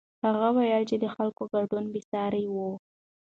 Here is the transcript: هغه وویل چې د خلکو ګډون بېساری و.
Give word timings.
هغه 0.25 0.47
وویل 0.55 0.83
چې 0.89 0.95
د 1.03 1.05
خلکو 1.15 1.43
ګډون 1.53 1.83
بېساری 1.93 2.45
و. 2.49 2.55